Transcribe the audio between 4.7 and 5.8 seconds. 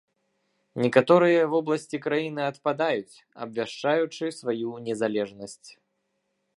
незалежнасць.